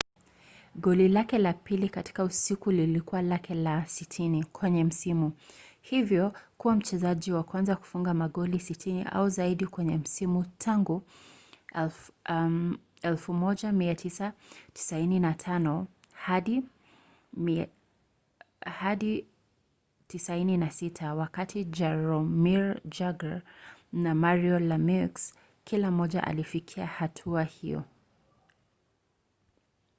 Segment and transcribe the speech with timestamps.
[0.75, 5.31] goli lake la pili katika usiku lilikuwa lake la 60 kwenye msimu
[5.81, 11.03] hivyo kuwa mchezaji wa kwanza kufunga magoli 60 au zaidi kwenye msimu tangu
[11.73, 14.33] 1995-96
[21.15, 23.41] wakati jaromir jagr
[23.93, 25.33] na mario lamieux
[25.63, 27.83] kila mmoja alifikia hatua hiyo